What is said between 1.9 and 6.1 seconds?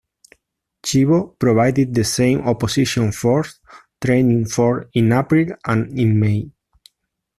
the same "opposition force" training for in April and